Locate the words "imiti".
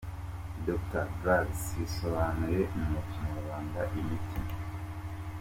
3.99-4.39